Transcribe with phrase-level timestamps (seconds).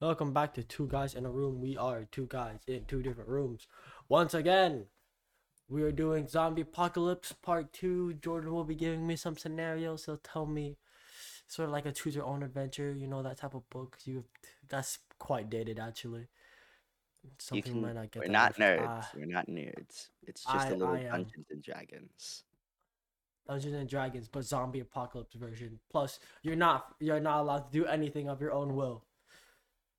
[0.00, 1.60] Welcome back to Two Guys in a Room.
[1.60, 3.66] We are two guys in two different rooms.
[4.08, 4.84] Once again,
[5.68, 8.14] we are doing Zombie Apocalypse Part 2.
[8.14, 10.04] Jordan will be giving me some scenarios.
[10.04, 10.76] He'll tell me
[11.48, 13.96] sort of like a choose your own adventure, you know, that type of book.
[14.04, 14.24] You
[14.68, 16.26] That's quite dated, actually.
[17.38, 17.82] Something can.
[17.82, 18.84] might not get We're not nerds.
[18.86, 20.08] Ah, We're not nerds.
[20.26, 21.04] It's just I- a little I.
[21.04, 22.44] Dungeons and Dragons.
[23.48, 25.78] Dungeons and Dragons, but zombie apocalypse version.
[25.90, 29.04] Plus, you're not you're not allowed to do anything of your own will.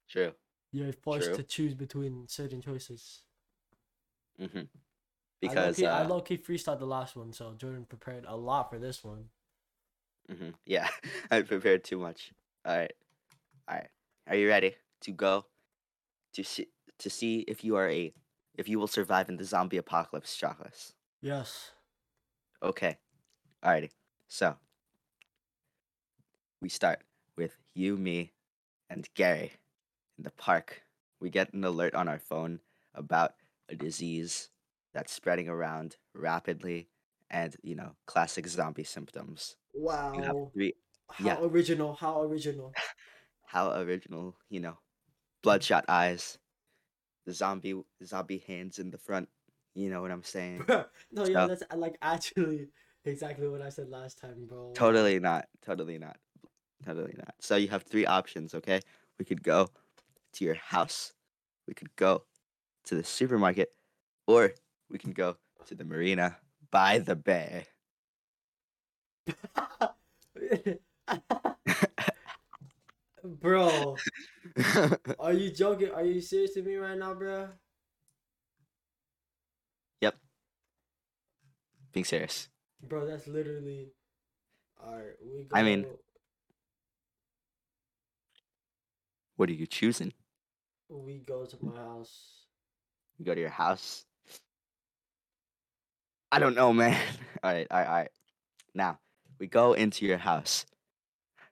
[0.09, 0.33] True.
[0.71, 1.35] You're forced True.
[1.35, 3.21] to choose between certain choices.
[4.39, 4.67] hmm I
[5.41, 8.79] Because I uh, low key freestyled the last one, so Jordan prepared a lot for
[8.79, 9.29] this one.
[10.31, 10.87] mhm, yeah,
[11.31, 12.31] I prepared too much.
[12.65, 12.93] All right,
[13.67, 13.89] all right.
[14.27, 15.45] Are you ready to go
[16.33, 16.67] to see
[16.99, 18.13] to see if you are a
[18.55, 20.93] if you will survive in the zombie apocalypse, Chocolates?
[21.21, 21.71] Yes.
[22.61, 22.97] Okay.
[23.63, 23.91] Alrighty.
[24.27, 24.57] So
[26.61, 26.99] we start
[27.37, 28.33] with you, me,
[28.89, 29.53] and Gary
[30.17, 30.83] in the park.
[31.19, 32.59] We get an alert on our phone
[32.93, 33.33] about
[33.69, 34.49] a disease
[34.93, 36.89] that's spreading around rapidly
[37.29, 39.55] and, you know, classic zombie symptoms.
[39.73, 40.51] Wow.
[41.09, 41.37] How yeah.
[41.41, 42.73] original, how original.
[43.45, 44.77] how original, you know,
[45.41, 46.37] bloodshot eyes,
[47.25, 49.29] the zombie zombie hands in the front.
[49.73, 50.65] You know what I'm saying?
[51.11, 52.69] no, yeah, that's uh, like actually
[53.05, 54.71] exactly what I said last time, bro.
[54.73, 55.47] Totally not.
[55.63, 56.17] Totally not.
[56.85, 57.35] Totally not.
[57.39, 58.81] So you have three options, okay?
[59.19, 59.69] We could go
[60.33, 61.13] to your house.
[61.67, 62.23] We could go
[62.85, 63.69] to the supermarket,
[64.27, 64.53] or
[64.89, 66.37] we can go to the marina
[66.71, 67.67] by the bay.
[73.23, 73.95] bro,
[75.19, 75.91] are you joking?
[75.91, 77.49] Are you serious with me right now, bro?
[80.01, 80.15] yep,
[81.91, 82.49] being serious.
[82.87, 83.89] Bro, that's literally.
[84.79, 85.57] Alright, we go.
[85.57, 85.85] I mean-
[89.37, 90.13] What are you choosing?
[90.89, 92.43] we go to my house.
[93.17, 94.03] You go to your house.
[96.31, 96.99] I don't know, man.
[97.43, 98.09] all right, all right, all right.
[98.73, 98.99] Now
[99.39, 100.65] we go into your house.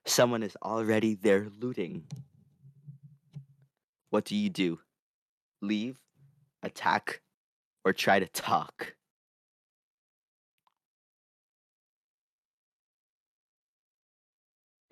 [0.04, 2.04] Someone is already there looting.
[4.10, 4.80] What do you do?
[5.62, 5.98] Leave,
[6.62, 7.20] attack,
[7.84, 8.94] or try to talk?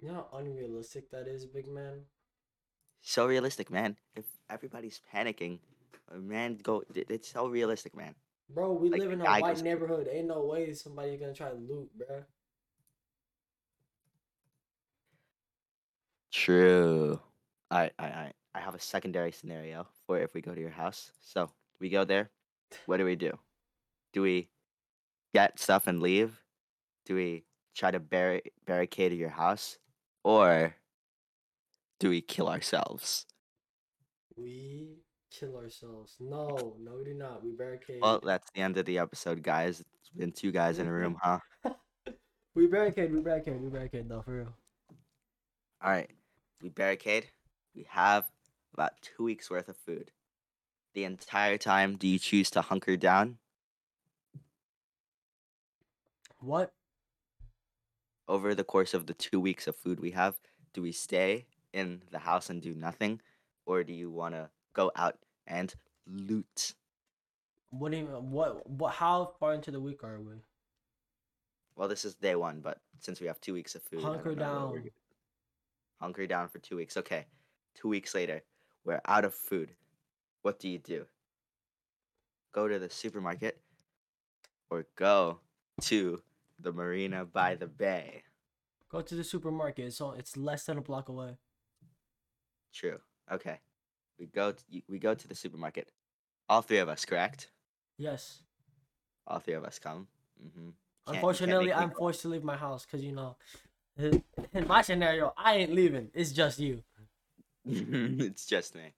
[0.01, 2.03] You know how unrealistic that is, big man.
[3.05, 3.97] So realistic, man.
[4.17, 5.59] If everybody's panicking,
[6.11, 6.83] a man go.
[6.95, 8.15] It's so realistic, man.
[8.49, 10.09] Bro, we Like, live in a white neighborhood.
[10.11, 12.25] Ain't no way somebody's gonna try to loot, bro.
[16.33, 17.21] True.
[17.71, 21.13] I I I I have a secondary scenario for if we go to your house.
[21.21, 21.51] So
[21.81, 22.31] we go there.
[22.87, 23.39] What do we do?
[24.13, 24.49] Do we
[25.35, 26.41] get stuff and leave?
[27.05, 27.45] Do we
[27.75, 29.79] try to barri- barricade your house,
[30.25, 30.75] or
[31.99, 33.27] do we kill ourselves?
[34.37, 34.99] We
[35.31, 36.17] kill ourselves.
[36.21, 37.45] No, no, we do not.
[37.45, 38.01] We barricade.
[38.03, 39.81] Well, that's the end of the episode, guys.
[39.81, 41.39] It's been two guys in a room, huh?
[42.55, 43.13] we barricade.
[43.13, 43.61] We barricade.
[43.61, 44.09] We barricade.
[44.09, 44.55] though, for real.
[45.83, 46.11] All right.
[46.63, 47.27] We barricade.
[47.75, 48.25] We have
[48.73, 50.11] about two weeks worth of food.
[50.95, 53.39] The entire time, do you choose to hunker down?
[56.41, 56.73] What?
[58.29, 60.37] over the course of the two weeks of food we have,
[60.73, 63.21] do we stay in the house and do nothing,
[63.67, 65.75] or do you want to go out and
[66.07, 66.75] loot?
[67.71, 68.31] What do you mean?
[68.31, 68.69] What?
[68.71, 68.95] What?
[68.95, 70.35] How far into the week are we?
[71.77, 74.67] Well, this is day one, but since we have two weeks of food, Hunker know
[74.67, 74.91] what we're down.
[76.01, 76.97] Hunker down for two weeks.
[76.97, 77.27] Okay,
[77.75, 78.43] two weeks later,
[78.85, 79.71] we're out of food.
[80.43, 81.07] What do you do?
[82.53, 83.61] Go to the supermarket,
[84.71, 85.41] or go
[85.83, 86.23] to
[86.61, 88.23] the marina by the bay?
[88.89, 89.93] Go to the supermarket.
[89.93, 91.37] So it's less than a block away.
[92.75, 92.99] True.
[93.33, 93.61] Okay,
[94.19, 94.53] we go.
[94.53, 95.91] To, we go to the supermarket.
[96.49, 97.49] All three of us, correct?
[97.97, 98.43] Yes.
[99.27, 100.09] All three of us come.
[100.45, 100.71] Mm-hmm.
[101.07, 103.37] Unfortunately, I'm forced to leave my house because you know,
[103.97, 106.11] in in my scenario, I ain't leaving.
[106.15, 106.83] It's just you.
[107.65, 108.93] it's just me.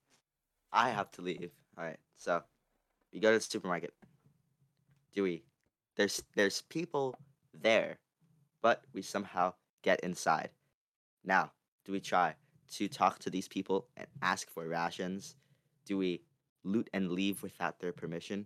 [0.71, 1.51] I have to leave.
[1.77, 1.99] All right.
[2.17, 2.43] So
[3.13, 3.93] we go to the supermarket.
[5.13, 5.43] Do we?
[5.95, 7.15] There's there's people
[7.53, 7.99] there,
[8.61, 9.53] but we somehow
[9.83, 10.49] get inside.
[11.23, 11.51] Now,
[11.85, 12.35] do we try
[12.73, 15.35] to talk to these people and ask for rations?
[15.85, 16.21] Do we
[16.63, 18.45] loot and leave without their permission,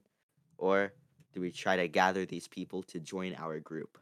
[0.57, 0.93] or
[1.33, 3.97] do we try to gather these people to join our group?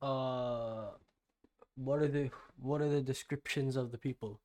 [0.00, 0.90] Uh,
[1.76, 4.40] what are the what are the descriptions of the people?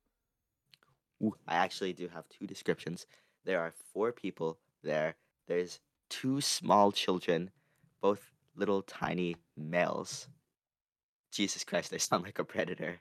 [1.22, 3.06] Ooh, I actually do have two descriptions.
[3.44, 5.16] There are four people there.
[5.46, 7.50] There's two small children,
[8.00, 10.28] both little tiny males.
[11.30, 12.98] Jesus Christ, they sound like a predator.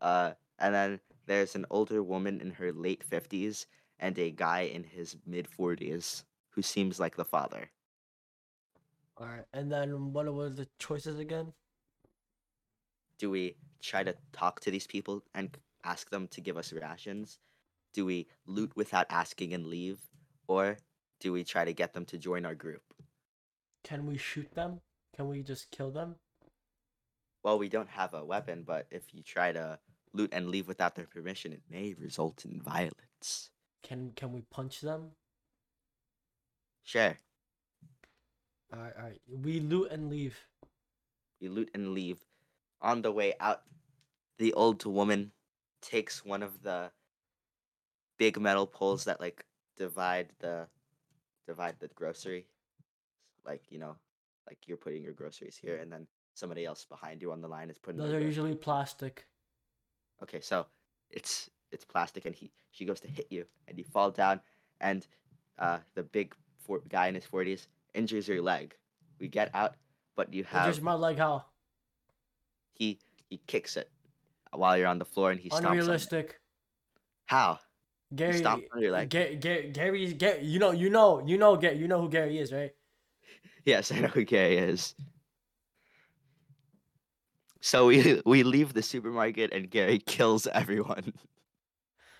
[0.00, 3.66] Uh, and then there's an older woman in her late 50s
[3.98, 7.70] and a guy in his mid 40s who seems like the father.
[9.16, 11.52] All right, and then what were the choices again?
[13.18, 17.38] Do we try to talk to these people and ask them to give us rations?
[17.92, 20.00] Do we loot without asking and leave?
[20.48, 20.78] Or
[21.20, 22.82] do we try to get them to join our group?
[23.84, 24.80] Can we shoot them?
[25.14, 26.16] Can we just kill them?
[27.44, 29.78] Well, we don't have a weapon, but if you try to
[30.12, 33.50] loot and leave without their permission, it may result in violence.
[33.84, 35.12] Can can we punch them?
[36.84, 37.18] Sure,
[38.72, 39.20] All right, all right.
[39.28, 40.36] We loot and leave.
[41.40, 42.24] we loot and leave.
[42.80, 43.62] On the way out,
[44.38, 45.32] the old woman
[45.80, 46.92] takes one of the
[48.18, 49.44] big metal poles that like
[49.76, 50.68] divide the
[51.46, 52.46] divide the grocery.
[53.44, 53.96] Like, you know,
[54.46, 57.70] like you're putting your groceries here and then somebody else behind you on the line
[57.70, 59.26] is putting Those are usually plastic.
[60.22, 60.66] Okay, so
[61.10, 64.40] it's it's plastic, and he she goes to hit you, and you fall down,
[64.80, 65.06] and
[65.58, 68.74] uh, the big for, guy in his forties injures your leg.
[69.18, 69.76] We get out,
[70.16, 71.44] but you have Just my leg how?
[72.74, 72.98] he
[73.30, 73.90] he kicks it
[74.52, 75.68] while you're on the floor, and he stomps on it.
[75.68, 76.40] Unrealistic.
[77.26, 77.58] How?
[78.14, 79.08] Gary stomps on your leg.
[79.10, 82.38] Ga- Ga- Gary Gary you know you know you know Gary you know who Gary
[82.38, 82.72] is, right?
[83.64, 84.94] Yes, I know who Gary is.
[87.64, 91.14] So we we leave the supermarket, and Gary kills everyone.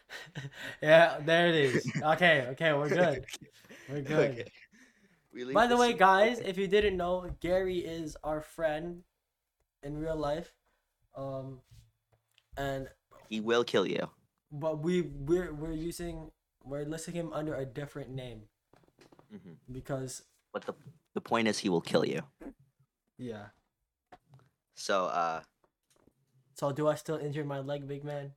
[0.83, 1.85] yeah, there it is.
[2.03, 3.25] Okay, okay, we're good.
[3.89, 4.31] We're good.
[4.41, 4.45] Okay.
[5.35, 9.03] We leave By the way, guys, if you didn't know, Gary is our friend
[9.83, 10.49] in real life.
[11.15, 11.61] Um
[12.57, 12.89] and
[13.29, 14.09] he will kill you.
[14.51, 16.31] but we we're we're using
[16.65, 18.49] we're listing him under a different name
[19.29, 19.61] Mhm.
[19.71, 20.23] because
[20.55, 20.73] But the
[21.13, 22.23] the point is, he will kill you.
[23.19, 23.53] yeah.
[24.75, 25.41] So uh.
[26.55, 28.33] So do I still injure my leg, big man?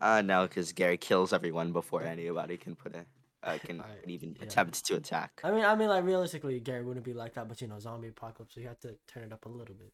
[0.00, 3.04] Uh no, because Gary kills everyone before anybody can put a
[3.42, 4.44] uh, can, can even yeah.
[4.44, 5.40] attempt to attack.
[5.44, 8.08] I mean, I mean, like realistically, Gary wouldn't be like that, but you know, zombie
[8.08, 9.92] apocalypse, so you have to turn it up a little bit.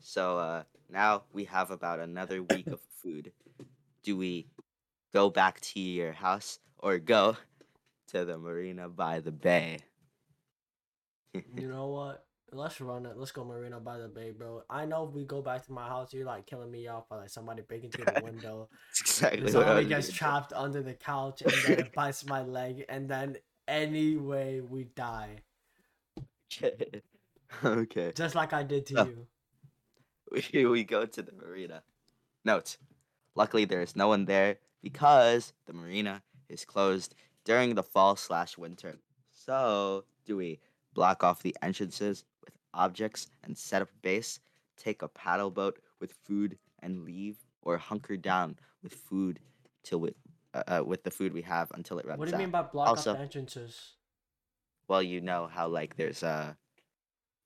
[0.00, 3.32] So uh now we have about another week of food.
[4.02, 4.46] Do we
[5.12, 7.36] go back to your house or go
[8.08, 9.80] to the marina by the bay?
[11.56, 12.24] You know what?
[12.52, 13.16] Let's run it.
[13.16, 14.62] Let's go Marina by the Bay, bro.
[14.68, 17.16] I know if we go back to my house, you're like killing me off by
[17.16, 18.68] like somebody breaking through the window.
[18.90, 21.92] That's exactly the what I zombie was gets trapped under the couch and then it
[21.94, 23.36] bites my leg, and then
[23.68, 25.36] anyway we die,
[27.64, 28.12] okay.
[28.14, 29.04] just like I did to Oh.
[29.04, 29.26] you.
[30.52, 31.82] We, we go to the marina.
[32.44, 32.76] Note,
[33.34, 38.56] luckily there is no one there because the marina is closed during the fall slash
[38.56, 39.00] winter.
[39.32, 40.60] So, do we
[40.94, 42.24] block off the entrances
[42.74, 44.40] objects and set up base,
[44.76, 49.38] take a paddle boat with food and leave, or hunker down with food
[49.82, 50.14] till we,
[50.54, 52.18] uh, uh, with the food we have until it runs out.
[52.18, 52.38] What do you out?
[52.40, 53.96] mean by block Also- up entrances?
[54.88, 56.56] Well, you know how like there's a,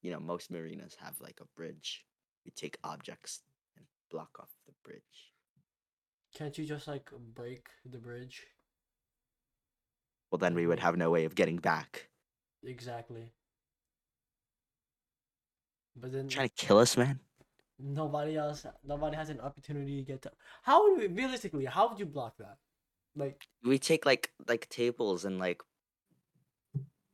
[0.03, 2.07] you know, most marinas have like a bridge.
[2.45, 3.43] We take objects
[3.77, 5.33] and block off the bridge.
[6.35, 8.47] Can't you just like break the bridge?
[10.31, 12.09] Well, then we would have no way of getting back.
[12.65, 13.33] Exactly.
[15.97, 17.21] But then Trying to kill us, man.
[17.79, 20.33] nobody else, nobody has an opportunity to get to.
[20.63, 21.65] How would we, realistically?
[21.65, 22.59] How would you block that?
[23.17, 25.63] Like, We take like like tables and like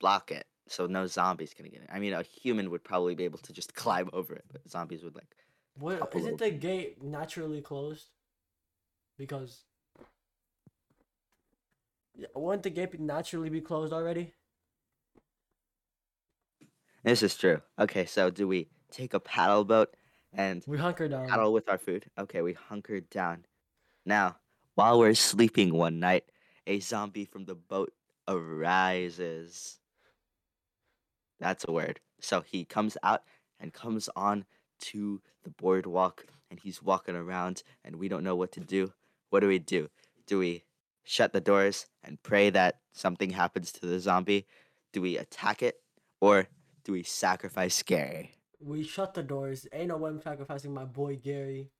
[0.00, 1.88] block it so no zombies can get in.
[1.92, 5.02] I mean, a human would probably be able to just climb over it, but zombies
[5.02, 5.34] would like.
[5.78, 8.06] what isn't the gate naturally closed?
[9.18, 9.64] Because
[12.34, 14.32] wouldn't the gate naturally be closed already?
[17.02, 17.60] This is true.
[17.78, 19.94] Okay, so do we take a paddle boat
[20.32, 21.28] and We hunker down.
[21.28, 22.06] paddle with our food.
[22.18, 23.46] Okay, we hunkered down.
[24.04, 24.36] Now,
[24.74, 26.24] while we're sleeping one night,
[26.66, 27.92] a zombie from the boat
[28.28, 29.78] arises.
[31.38, 32.00] That's a word.
[32.20, 33.22] So he comes out
[33.58, 34.44] and comes on
[34.80, 38.92] to the boardwalk and he's walking around and we don't know what to do.
[39.30, 39.88] What do we do?
[40.26, 40.64] Do we
[41.04, 44.46] shut the doors and pray that something happens to the zombie?
[44.92, 45.76] Do we attack it
[46.20, 46.46] or
[46.90, 48.32] do we sacrifice Gary?
[48.58, 49.64] We shut the doors.
[49.72, 51.70] Ain't no way I'm sacrificing my boy Gary.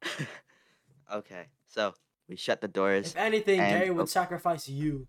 [1.12, 1.94] okay, so
[2.28, 3.10] we shut the doors.
[3.10, 5.08] If anything, and- Gary would sacrifice you.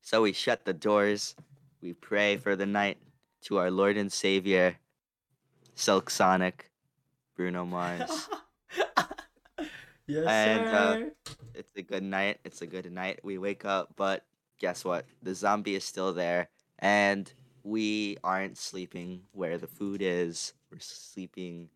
[0.00, 1.36] So we shut the doors.
[1.80, 2.98] We pray for the night
[3.42, 4.76] to our Lord and Savior,
[5.76, 6.72] Silk Sonic,
[7.36, 8.28] Bruno Mars.
[10.08, 10.96] yes, And, uh,
[11.54, 12.40] it's a good night.
[12.44, 13.20] It's a good night.
[13.22, 14.24] We wake up, but
[14.58, 15.06] guess what?
[15.22, 16.48] The zombie is still there,
[16.82, 17.32] and
[17.64, 20.54] we aren't sleeping where the food is.
[20.70, 21.70] We're sleeping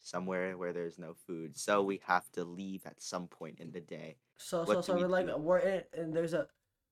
[0.00, 1.56] somewhere where there's no food.
[1.58, 4.16] So we have to leave at some point in the day.
[4.38, 5.36] So What so so we we're like do?
[5.36, 6.48] we're in and there's a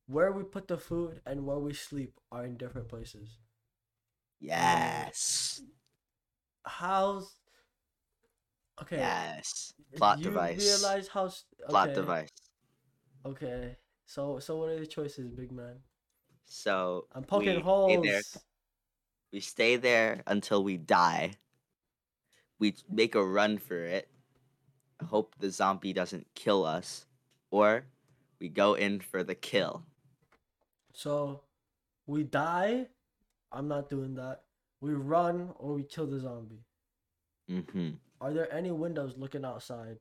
[0.06, 3.38] where we put the food and where we sleep are in different places.
[4.40, 5.62] Yes.
[6.64, 7.40] How's
[8.82, 8.96] okay?
[8.98, 9.74] Yes.
[9.96, 10.58] Plot you device.
[10.58, 12.30] realize how s- Plot device.
[13.24, 13.76] Okay.
[14.06, 15.80] So so what are the choices, big man?
[16.46, 18.06] So I'm poking we stay holes.
[18.08, 18.22] there.
[19.30, 21.36] We stay there until we die.
[22.58, 24.10] We make a run for it.
[25.02, 27.06] Hope the zombie doesn't kill us.
[27.50, 27.86] Or
[28.38, 29.86] we go in for the kill.
[30.92, 31.44] So
[32.06, 32.90] we die.
[33.52, 34.44] I'm not doing that.
[34.80, 36.64] We run or we kill the zombie.
[37.48, 40.00] hmm Are there any windows looking outside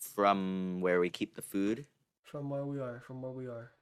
[0.00, 1.86] From where we keep the food,
[2.22, 3.00] from where we are?
[3.00, 3.72] From where we are.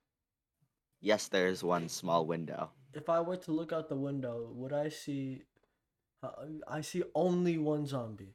[1.00, 2.70] Yes, there's one small window.
[2.94, 5.42] If I were to look out the window, would I see?
[6.22, 6.30] Uh,
[6.66, 8.34] I see only one zombie.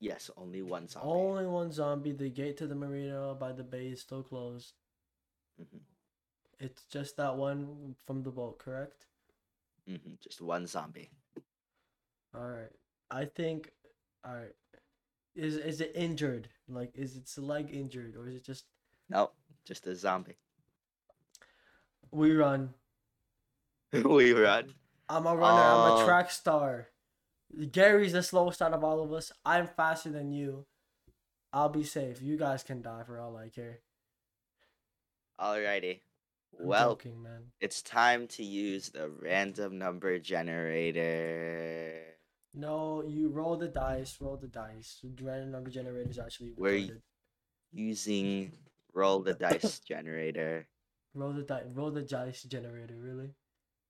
[0.00, 1.08] Yes, only one zombie.
[1.08, 2.12] Only one zombie.
[2.12, 4.72] The gate to the marina by the bay is still closed.
[5.60, 5.80] Mhm.
[6.58, 9.06] It's just that one from the boat, correct?
[9.88, 10.14] Mm-hmm.
[10.20, 11.10] Just one zombie.
[12.34, 12.72] All right.
[13.10, 13.70] I think.
[14.24, 14.54] All right.
[15.34, 16.48] Is is it injured?
[16.68, 18.64] Like, is its leg injured, or is it just
[19.08, 19.30] No,
[19.64, 20.38] just a zombie.
[22.14, 22.74] We run?
[23.92, 24.74] we run.
[25.08, 25.60] I'm a runner.
[25.62, 26.06] I'm a Oh.
[26.06, 26.88] track star.
[27.70, 29.30] Gary's the slowest out of all of us.
[29.44, 30.66] I'm faster than you.
[31.52, 32.20] I'll be safe.
[32.22, 33.80] You guys can die for all I care.
[35.40, 36.00] Alrighty.
[36.58, 37.52] I'm Well, joking, man.
[37.60, 42.16] it's time to use the random number generator.
[42.54, 44.16] No, you roll the dice.
[44.20, 45.00] Roll the dice.
[45.20, 47.02] Random number generator is actually retarded.
[47.72, 48.52] Using
[48.92, 50.66] roll the dice generator.
[51.14, 51.64] Roll the dice.
[51.72, 52.96] Roll the dice generator.
[52.96, 53.30] Really?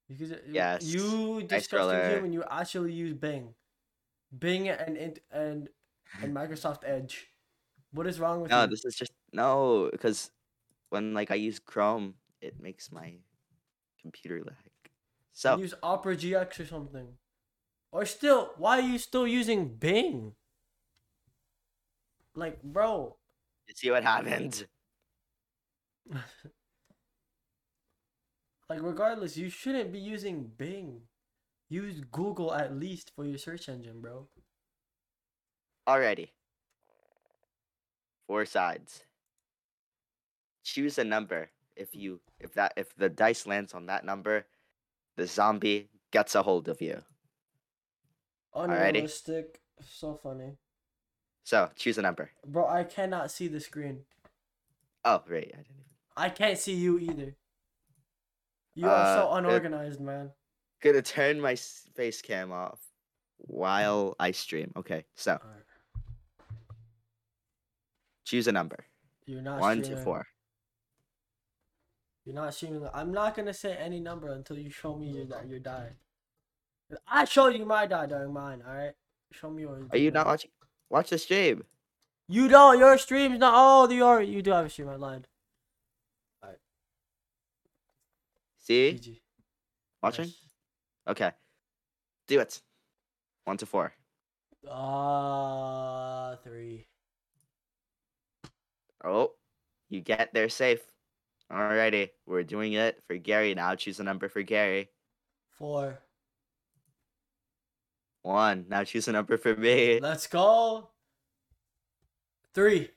[0.08, 2.10] Because it- Yes, you dice disgusting roller.
[2.16, 2.32] human.
[2.32, 3.54] You actually use Bing,
[4.36, 5.68] Bing and and and,
[6.22, 7.28] and Microsoft Edge.
[7.92, 8.68] What is wrong with No, you?
[8.68, 10.30] this is just no, because
[10.90, 13.14] when like I use Chrome, it makes my
[14.00, 14.56] computer lag.
[15.32, 17.18] So use Opera GX or something.
[17.92, 20.34] Or still, why are you still using Bing?
[22.34, 23.16] Like, bro,
[23.66, 24.66] you see what happened.
[28.68, 31.02] like regardless, you shouldn't be using Bing.
[31.68, 34.28] Use Google at least for your search engine, bro.
[35.88, 36.28] Alrighty.
[38.26, 39.04] Four sides.
[40.62, 41.50] Choose a number.
[41.76, 44.46] If you if that if the dice lands on that number,
[45.16, 47.02] the zombie gets a hold of you.
[48.54, 48.64] Alrighty.
[48.64, 49.60] Unrealistic.
[49.82, 50.56] So funny.
[51.42, 52.30] So choose a number.
[52.46, 54.04] Bro, I cannot see the screen.
[55.04, 55.84] Oh right, I didn't even.
[56.16, 57.34] I can't see you either.
[58.74, 60.32] You are so Uh, it- unorganized, man.
[60.80, 62.80] Gonna turn my face cam off
[63.38, 64.72] while I stream.
[64.76, 65.62] Okay, so Alright.
[68.24, 68.86] choose a number.
[69.26, 70.26] You're not One to four.
[72.24, 72.86] You're not streaming.
[72.92, 75.96] I'm not gonna say any number until you show me your your die.
[77.06, 78.62] I showed you my die during mine.
[78.66, 78.94] All right,
[79.32, 79.88] show me yours.
[79.90, 80.50] Are you not watching?
[80.90, 81.64] Watch the stream.
[82.28, 82.78] You don't.
[82.78, 83.52] Your stream's not.
[83.54, 84.22] Oh, you are.
[84.22, 84.88] You do have a stream.
[84.88, 85.28] I lied.
[88.64, 88.98] See?
[88.98, 89.20] GG.
[90.02, 90.32] Watching?
[91.06, 91.32] Okay.
[92.26, 92.62] Do it.
[93.44, 93.92] One to four.
[94.68, 96.86] Uh, three.
[99.04, 99.32] Oh,
[99.90, 100.80] you get there safe.
[101.52, 103.74] Alrighty, we're doing it for Gary now.
[103.74, 104.88] Choose a number for Gary.
[105.58, 105.98] Four.
[108.22, 108.64] One.
[108.70, 110.00] Now choose a number for me.
[110.00, 110.88] Let's go.
[112.54, 112.88] Three.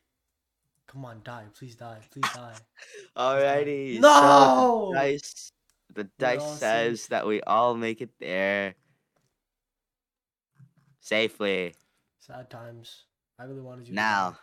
[0.88, 1.44] Come on, die.
[1.54, 2.00] Please die.
[2.10, 2.54] Please die.
[3.18, 3.96] Alrighty.
[3.96, 4.94] so No!
[5.94, 6.40] The dice.
[6.40, 6.60] Dice safe.
[6.60, 8.76] says that we all make it there
[11.00, 11.74] safely.
[12.20, 13.06] Sad times.
[13.40, 13.92] I really wanted you.
[13.92, 14.38] to Now, die.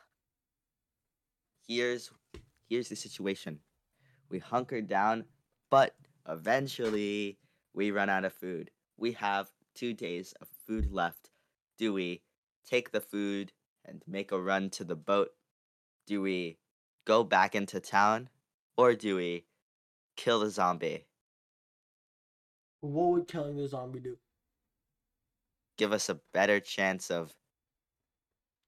[1.69, 2.11] here's
[2.69, 3.61] here's the situation.
[4.31, 5.25] We hunker down,
[5.71, 5.95] but
[6.29, 7.39] eventually
[7.75, 8.71] we run out of food.
[8.97, 11.31] We have two days of food left.
[11.79, 12.23] Do we
[12.69, 13.53] take the food
[13.85, 15.31] and make a run to the boat?
[16.07, 16.59] Do we
[17.05, 18.29] go back into town?
[18.77, 19.45] Or do we
[20.17, 21.07] kill the zombie?
[22.93, 24.19] What would killing the zombie do?
[25.77, 27.33] Give us a better chance of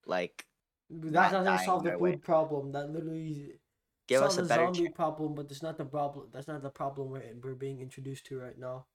[0.07, 0.47] like
[0.91, 2.17] That Not doesn't solve the food away.
[2.23, 2.73] problem.
[2.73, 3.61] That literally
[4.09, 4.95] give us a the better zombie chance.
[4.95, 6.29] problem, but that's not the problem.
[6.33, 8.87] That's not the problem we're we're being introduced to right now.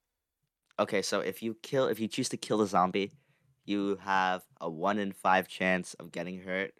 [0.79, 3.11] Okay, so if you kill if you choose to kill the zombie,
[3.65, 6.73] you have a one in five chance of getting hurt.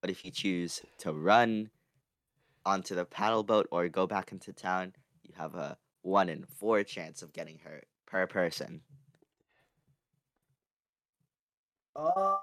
[0.00, 1.70] But if you choose to run
[2.64, 5.78] onto the paddle boat or go back into town, you have a
[6.08, 8.80] one in four chance of getting hurt per person.
[11.94, 12.36] Uh,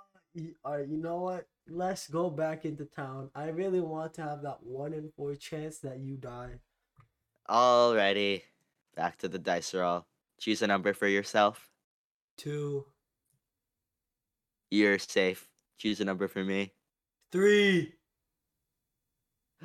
[0.65, 1.47] alright, you know what?
[1.67, 3.31] Let's go back into town.
[3.33, 6.59] I really want to have that one in four chance that you die.
[7.49, 8.43] Alrighty.
[8.95, 10.05] Back to the dice roll.
[10.39, 11.69] Choose a number for yourself.
[12.37, 12.85] Two,
[14.69, 15.47] You're safe.
[15.77, 16.73] Choose a number for me.
[17.31, 17.94] three.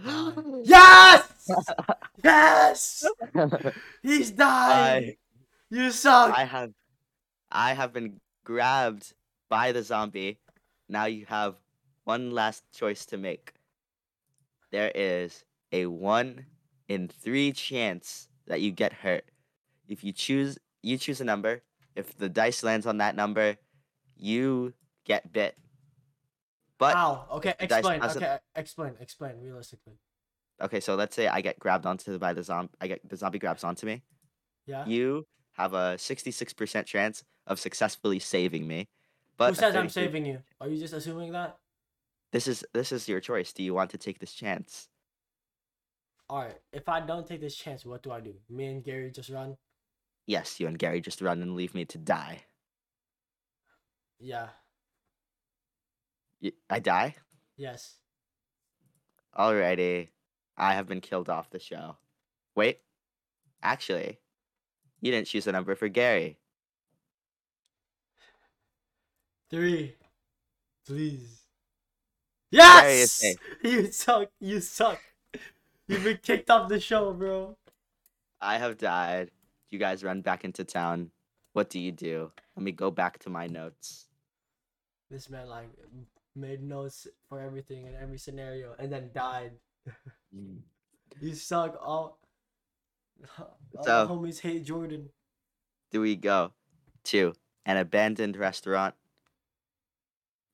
[0.65, 1.51] Yes!
[2.25, 3.05] yes!
[4.03, 5.05] He's dying.
[5.05, 5.17] I,
[5.71, 6.37] You suck.
[6.37, 6.73] I have
[7.51, 9.15] I have been grabbed
[9.49, 10.39] by the zombie.
[10.89, 11.57] Now you have
[12.05, 13.55] one last choice to make.
[14.71, 16.47] There is a one
[16.89, 19.25] in three chance that you get hurt.
[19.89, 21.63] If you choose you choose a number.
[21.97, 23.57] If the dice lands on that number,
[24.17, 24.73] you
[25.05, 25.57] get bit.
[26.81, 27.27] But How?
[27.33, 28.03] Okay, explain.
[28.03, 28.95] Okay, explain.
[29.01, 29.99] Explain realistically.
[30.63, 32.73] okay, so let's say I get grabbed onto by the zombie.
[32.81, 34.03] I get the zombie grabs onto me.
[34.67, 34.87] Yeah.
[34.87, 38.89] You have a sixty-six percent chance of successfully saving me.
[39.37, 40.39] But Who a says I'm saving you?
[40.59, 41.59] Are you just assuming that?
[42.33, 43.53] This is this is your choice.
[43.53, 44.89] Do you want to take this chance?
[46.31, 46.59] All right.
[46.73, 48.35] If I don't take this chance, what do I do?
[48.49, 49.59] Me and Gary just run.
[50.27, 52.45] Yes, you and Gary just run and leave me to die.
[54.19, 54.49] Yeah.
[56.69, 57.17] I die?
[57.57, 57.97] Yes.
[59.37, 60.09] Alrighty.
[60.57, 61.97] I have been killed off the show.
[62.55, 62.81] Wait.
[63.63, 64.19] Actually,
[65.01, 66.39] you didn't choose a number for Gary.
[69.51, 69.97] Three.
[70.87, 71.43] Please.
[72.51, 73.23] Yes.
[73.63, 74.29] You suck.
[74.41, 75.01] You suck.
[75.87, 77.57] You've been kicked off the show, bro.
[78.41, 79.31] I have died.
[79.71, 81.11] You guys run back into town.
[81.53, 82.33] What do you do?
[82.57, 84.07] Let me go back to my notes.
[85.11, 85.69] This man like
[86.37, 89.53] made notes for everything in every scenario and then died.
[91.21, 91.77] You suck.
[91.83, 92.19] All,
[93.77, 95.11] all So- homies hate Jordan.
[95.91, 96.53] do we go
[97.11, 97.35] to
[97.67, 98.95] an abandoned restaurant,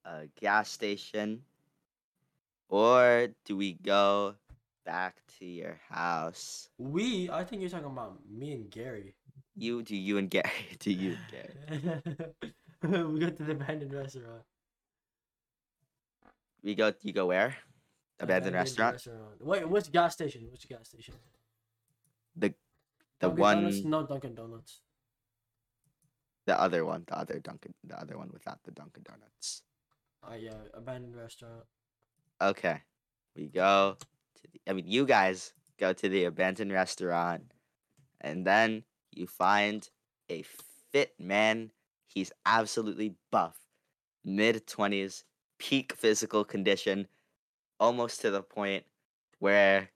[0.05, 1.43] a gas station,
[2.69, 4.35] or do we go
[4.85, 6.69] back to your house?
[6.79, 9.15] We, I think you're talking about me and Gary.
[9.55, 12.33] You do you and Gary do you and Gary?
[13.13, 14.43] we go to the abandoned restaurant.
[16.67, 17.55] We go you go where?
[18.19, 19.07] Abandoned restaurant?
[19.41, 20.49] Wait, which gas station?
[20.51, 21.15] Which gas station?
[22.35, 22.55] The
[23.21, 23.85] Dunkin' one Donuts?
[23.85, 24.81] No Dunkin' Donuts.
[26.45, 29.63] the other one, the other Dunkin' the other one without the Dunkin' Donuts.
[30.29, 31.63] Uh, yeah, abandoned restaurant.
[32.43, 32.83] Okay.
[33.37, 33.97] We go
[34.35, 37.45] to the I mean you guys go to the abandoned restaurant
[38.21, 39.89] and then you find
[40.29, 40.43] a
[40.91, 41.71] fit man.
[42.09, 43.57] He's absolutely buff.
[44.25, 45.23] Mid 20s,
[45.59, 47.09] peak physical condition,
[47.81, 48.85] almost to the point
[49.39, 49.91] where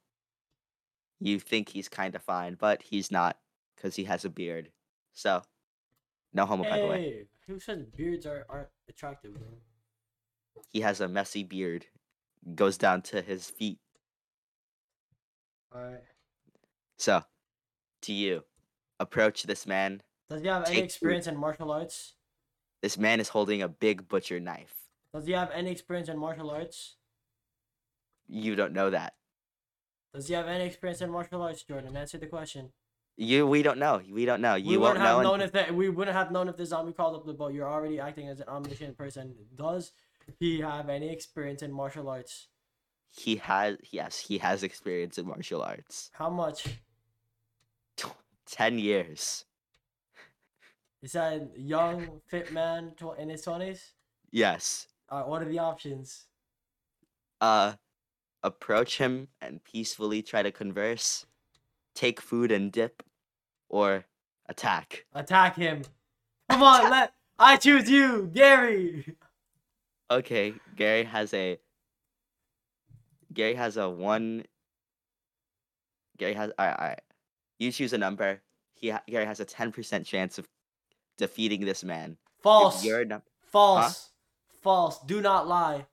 [1.20, 3.38] you think he's kind of fine, but he's not
[3.77, 4.70] because he has a beard.
[5.12, 5.42] So,
[6.33, 7.27] no homo, by the way.
[7.46, 9.37] Who says beards are aren't attractive?
[10.68, 11.87] He has a messy beard,
[12.55, 13.79] goes down to his feet.
[15.75, 16.03] All right.
[16.96, 17.23] So,
[18.03, 18.44] to you,
[18.99, 20.03] approach this man.
[20.29, 22.14] Does he have any experience in martial arts?
[22.83, 24.75] This man is holding a big butcher knife.
[25.12, 26.96] Does he have any experience in martial arts?
[28.29, 29.14] You don't know that.
[30.14, 31.96] Does he have any experience in martial arts, Jordan?
[31.96, 32.70] Answer the question.
[33.16, 34.01] You, we don't know.
[34.11, 34.55] We don't know.
[34.55, 35.31] we You won't wouldn't have know.
[35.31, 37.53] known if that we wouldn't have known if the zombie called up the boat.
[37.53, 39.35] You're already acting as an omniscient person.
[39.55, 39.92] Does
[40.38, 42.49] he have any experience in martial arts?
[43.12, 43.77] he has.
[43.90, 46.11] Yes, he has experience in martial arts.
[46.14, 46.66] How much?
[48.46, 49.44] Ten years.
[51.03, 53.94] Is that a young, fit man tw- in his twenties?
[54.31, 54.87] Yes.
[55.11, 56.27] Uh, what are the options?
[57.40, 57.75] Uh,
[58.42, 61.27] approach him and peacefully try to converse.
[61.94, 63.03] Take food and dip,
[63.68, 64.05] or
[64.46, 65.05] attack.
[65.12, 65.83] Attack him!
[66.49, 69.16] Come on, let I choose you, Gary.
[70.11, 71.59] Okay, Gary has a.
[73.33, 74.44] Gary has a one.
[76.18, 76.79] Gary has all right.
[76.79, 77.01] All right.
[77.59, 78.40] You choose a number.
[78.75, 80.49] He Gary has a ten percent chance of
[81.18, 82.16] defeating this man.
[82.42, 82.85] False.
[82.85, 84.10] Num- False.
[84.62, 84.99] False.
[85.07, 85.87] Do not lie.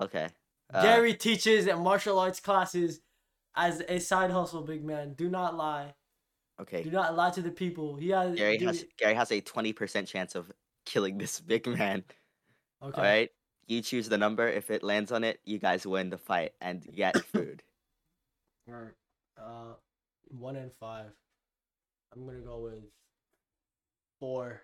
[0.00, 0.28] okay.
[0.72, 3.00] uh, Gary teaches at martial arts classes
[3.56, 5.14] as a side hustle, big man.
[5.14, 5.94] Do not lie.
[6.60, 6.82] Okay.
[6.82, 7.96] Do not lie to the people.
[7.96, 8.36] He has.
[8.36, 10.50] Gary has Gary has a twenty percent chance of
[10.86, 12.04] killing this big man.
[12.82, 12.96] Okay.
[12.96, 13.30] All right.
[13.66, 14.48] You choose the number.
[14.48, 17.62] If it lands on it, you guys win the fight and get food.
[18.68, 18.94] Alright.
[19.36, 19.74] Uh,
[20.28, 21.06] one and five.
[22.14, 22.82] I'm gonna go with
[24.20, 24.62] four.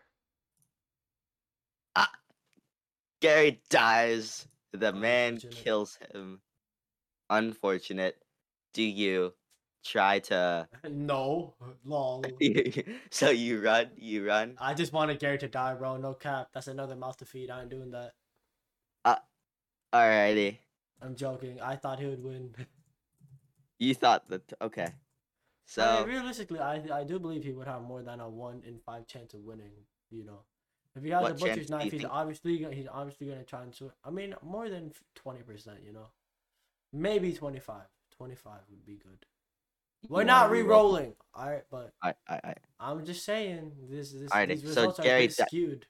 [3.25, 4.47] Gary dies.
[4.75, 6.43] The man kills him.
[7.31, 8.17] Unfortunate.
[8.75, 9.33] Do you
[9.83, 10.69] try to.
[10.91, 11.55] No,
[11.87, 12.23] lol.
[13.11, 14.57] so you run, you run.
[14.61, 15.97] I just wanted Gary to die, bro.
[15.97, 16.49] No cap.
[16.53, 17.49] That's another mouth to feed.
[17.49, 18.13] I ain't doing that.
[19.07, 19.17] Uh,
[19.91, 20.59] alrighty.
[21.01, 21.63] I'm joking.
[21.63, 22.55] I thought he would win.
[23.79, 24.83] You thought that okay.
[24.83, 24.93] I mean,
[25.67, 29.09] So realistically, I I do believe he would have more than a one in five
[29.09, 29.73] chance of winning.
[30.11, 30.45] You know,
[30.97, 33.63] if he has What a butcher's knife, he's think- obviously gonna, he's obviously gonna try
[33.63, 33.75] and.
[34.05, 35.79] I mean, more than twenty percent.
[35.85, 36.07] You know,
[36.93, 37.83] maybe 25.
[38.17, 39.27] 25 would be good.
[40.09, 40.93] We're you not re-roll?
[40.93, 41.65] re-rolling, all right.
[41.69, 45.37] But I, I, I, I'm just saying this this Alrighty, these results are Gary bit
[45.37, 45.87] di- skewed.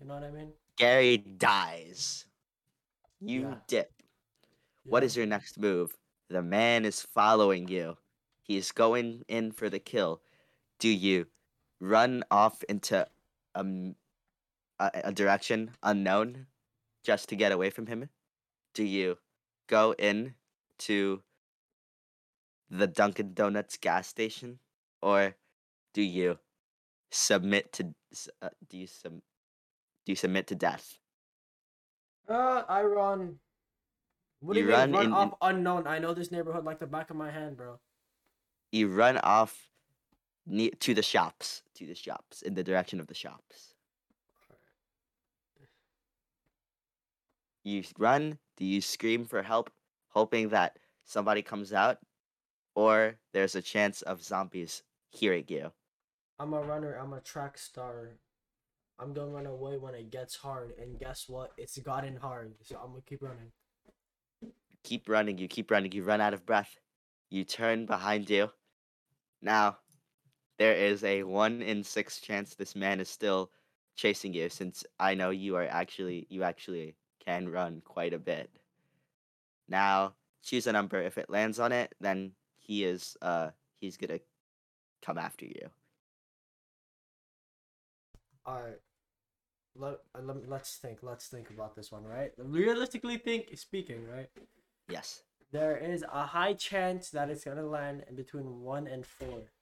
[0.00, 0.52] You know what I mean?
[0.76, 2.26] Gary dies.
[3.20, 3.54] You Yeah.
[3.68, 3.92] dip.
[4.84, 5.06] What Yeah.
[5.06, 5.96] is your next move?
[6.30, 7.96] The man is following you.
[8.42, 10.20] He's going in for the kill.
[10.80, 11.26] Do you
[11.80, 13.06] run off into
[13.54, 13.94] um,
[14.78, 16.46] a, a direction unknown
[17.04, 18.08] just to get away from him?
[18.74, 19.18] Do you
[19.68, 20.34] go in
[20.80, 21.22] to
[22.70, 24.58] the Dunkin' Donuts gas station?
[25.02, 25.34] Or
[25.94, 26.38] do you
[27.10, 27.94] submit to
[28.42, 30.98] uh, do you sub, do you submit to death?
[32.28, 33.36] Uh, I run.
[34.40, 35.86] What do You you mean run run in- off unknown?
[35.86, 37.78] I know this neighborhood like the back of my hand, bro.
[38.72, 39.68] you run off
[40.46, 43.74] ne- to the shops, to the shops, in the direction of the shops.
[47.68, 49.70] You run, do you scream for help,
[50.08, 51.98] hoping that somebody comes out,
[52.74, 55.70] or there's a chance of zombies hearing you?
[56.38, 56.94] I'm a runner.
[56.94, 58.16] I'm a track star.
[58.98, 61.50] I'm gonna run away when it gets hard, and guess what?
[61.58, 63.52] It's gotten hard, so I'm gonna keep running.
[64.82, 66.74] Keep running, you keep running, you run out of breath.
[67.28, 68.50] You turn behind you.
[69.42, 69.76] Now,
[70.58, 73.50] there is a one in six chance this man is still
[73.94, 76.96] chasing you since I know you are actually you actually
[77.28, 78.48] can run quite a bit.
[79.68, 81.00] Now, choose a number.
[81.02, 84.20] If it lands on it, then he is uh he's gonna
[85.02, 85.68] come after you.
[88.46, 88.80] All right.
[89.76, 91.00] Let, uh, let let's think.
[91.02, 92.32] Let's think about this one, right?
[92.38, 94.30] Realistically, think speaking, right?
[94.88, 95.22] Yes.
[95.52, 99.52] There is a high chance that it's gonna land in between one and four.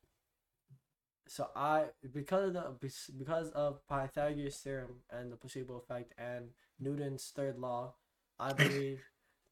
[1.29, 6.51] So I, because of the because of Pythagoras theorem and the placebo effect and
[6.81, 7.95] Newton's third law,
[8.39, 9.01] I believe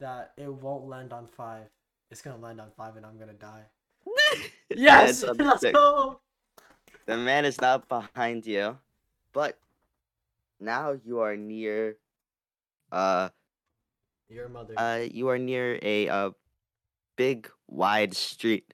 [0.00, 1.66] that it won't land on five.
[2.10, 3.64] It's gonna land on five, and I'm gonna die.
[4.74, 6.20] Yes, let's go.
[7.06, 8.78] The man is not behind you,
[9.32, 9.58] but
[10.58, 11.96] now you are near
[12.90, 13.28] uh
[14.28, 14.74] Your mother.
[14.76, 16.30] Uh, you are near a uh,
[17.16, 18.72] big, wide street.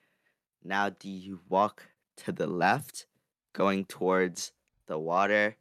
[0.64, 3.06] Now, do you walk to the left,
[3.52, 4.52] going towards
[4.86, 5.56] the water,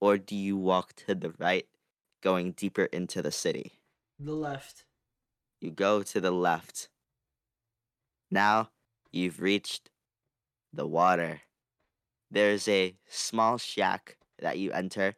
[0.00, 1.66] or do you walk to the right,
[2.20, 3.80] going deeper into the city?
[4.20, 4.84] the left.
[5.60, 6.88] You go to the left.
[8.30, 8.70] Now,
[9.10, 9.90] you've reached
[10.72, 11.40] the water.
[12.30, 15.16] There's a small shack that you enter.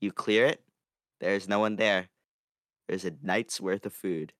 [0.00, 0.62] You clear it.
[1.20, 2.08] There's no one there.
[2.88, 4.32] There's a night's worth of food.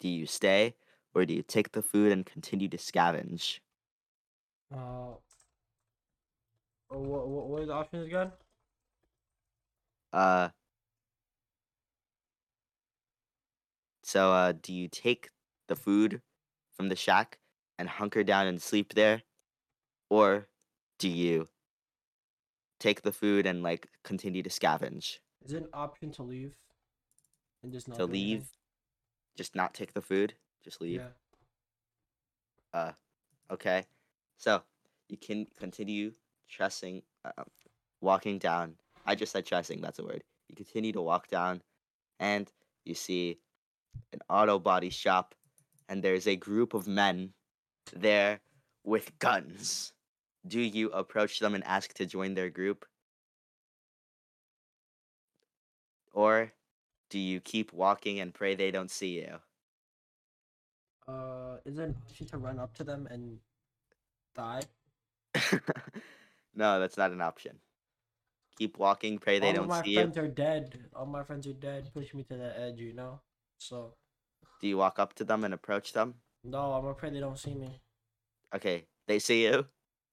[0.00, 0.74] Do you stay
[1.14, 3.60] or do you take the food and continue to scavenge?
[4.72, 5.14] Uh.
[6.88, 8.32] What, what, what are the options again?
[10.12, 10.50] Uh
[14.02, 15.28] So uh do you take
[15.68, 16.20] the food
[16.72, 17.38] from the shack
[17.78, 19.22] and hunker down and sleep there?
[20.08, 20.48] Or
[20.98, 21.48] do you
[22.80, 25.18] take the food and like continue to scavenge?
[25.44, 26.54] Is it an option to leave?
[27.62, 28.28] And just not to do anything?
[28.30, 28.48] leave?
[29.36, 30.34] Just not take the food?
[30.64, 31.00] Just leave?
[31.00, 32.80] Yeah.
[32.80, 32.92] Uh,
[33.50, 33.84] Okay.
[34.38, 34.62] So
[35.08, 36.12] you can continue
[36.48, 37.44] tressing, uh,
[38.00, 38.76] walking down.
[39.10, 40.22] I just said tressing, that's a word.
[40.48, 41.62] You continue to walk down
[42.20, 42.48] and
[42.84, 43.40] you see
[44.12, 45.34] an auto body shop,
[45.88, 47.32] and there's a group of men
[47.92, 48.38] there
[48.84, 49.92] with guns.
[50.46, 52.86] Do you approach them and ask to join their group?
[56.12, 56.52] Or
[57.10, 59.40] do you keep walking and pray they don't see you?
[61.08, 63.38] Uh, is there an option to run up to them and
[64.36, 64.62] die?
[66.54, 67.58] no, that's not an option.
[68.60, 70.00] Keep walking, pray they All don't my see you.
[70.02, 70.78] friends are dead.
[70.94, 71.88] All my friends are dead.
[71.94, 73.18] Push me to the edge, you know.
[73.56, 73.94] So
[74.60, 76.16] Do you walk up to them and approach them?
[76.44, 77.80] no, I'm afraid they don't see me.
[78.54, 79.64] Okay, they see you.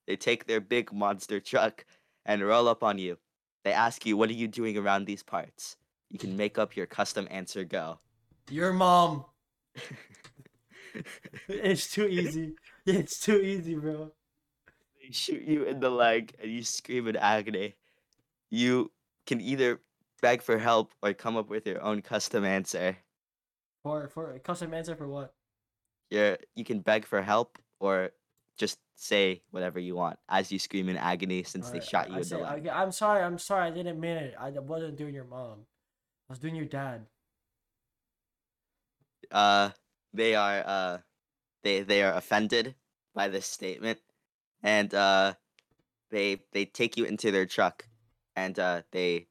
[0.08, 1.84] They take their big monster truck
[2.26, 3.18] and roll up on you.
[3.66, 5.76] They ask you, What are you doing around these parts?
[6.10, 8.00] You can make up your custom answer go.
[8.50, 9.26] Your mom.
[11.50, 12.56] It's too easy.
[12.86, 14.12] It's too easy, bro.
[15.02, 17.76] they shoot you in the leg and you scream in agony.
[18.50, 18.92] You
[19.26, 19.82] can either
[20.22, 22.98] beg for help or come up with your own custom answer.
[23.84, 25.34] For for a custom answer for what?
[26.10, 28.12] you're you can beg for help or
[28.58, 32.18] just say whatever you want as you scream in agony since they shot you I
[32.18, 32.60] in the say, leg.
[32.62, 33.22] okay, I'm sorry.
[33.22, 33.68] I'm sorry.
[33.68, 34.36] I didn't mean it.
[34.40, 35.68] I wasn't doing your mom.
[36.30, 37.06] I was doing your dad.
[39.32, 39.72] uh
[40.14, 40.98] they are uh
[41.64, 42.76] they they are offended
[43.14, 44.00] by this statement
[44.64, 45.34] and uh
[46.10, 47.87] they they take you into their truck
[48.38, 49.28] and uh they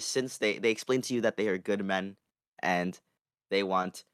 [0.00, 2.16] since they they explain to you that they are good men
[2.62, 3.00] and
[3.50, 4.04] they want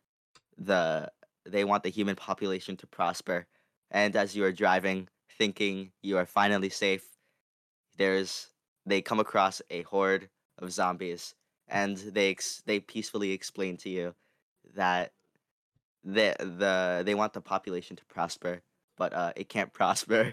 [0.59, 1.11] the
[1.47, 3.47] they want the human population to prosper
[3.91, 7.09] and as you are driving thinking you are finally safe
[7.99, 8.51] there's
[8.87, 11.35] they come across a horde of zombies
[11.69, 14.15] and they ex- they peacefully explain to you
[14.75, 15.13] that
[16.05, 18.63] the the they want the population to prosper,
[18.97, 20.33] but uh, it can't prosper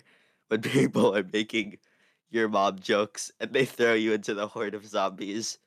[0.50, 1.80] when people are making
[2.34, 5.60] your mom jokes and they throw you into the horde of zombies,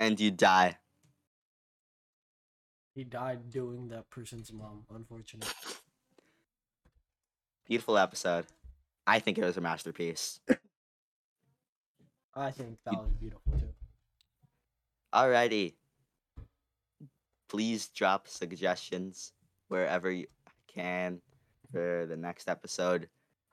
[0.00, 0.78] and you die.
[2.94, 4.84] He died doing that person's mom.
[4.94, 5.48] Unfortunate.
[7.66, 8.46] Beautiful episode.
[9.06, 10.40] I think it was a masterpiece.
[12.34, 13.68] I think that was beautiful too.
[15.14, 15.74] Alrighty.
[17.48, 19.32] Please drop suggestions
[19.68, 20.26] wherever you
[20.66, 21.20] can
[21.72, 23.08] for the next episode.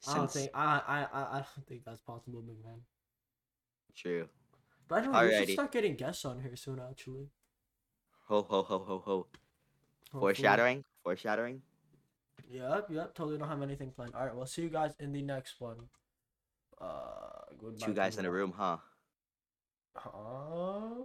[0.08, 2.82] I don't think I I I don't think that's possible, big man.
[3.96, 4.28] true.
[4.88, 5.28] But I don't know.
[5.28, 6.80] We should start getting guests on here soon.
[6.80, 7.28] Actually.
[8.28, 9.28] Ho ho ho ho ho.
[10.12, 10.34] Hopefully.
[10.34, 10.84] Foreshadowing.
[11.04, 11.62] Foreshadowing.
[12.50, 13.14] Yep, yep.
[13.14, 14.16] Totally don't have anything planned.
[14.16, 15.78] All right, we'll see you guys in the next one.
[16.82, 17.86] Uh, goodbye.
[17.86, 18.78] Two guys in a room, huh?
[19.96, 21.04] Huh?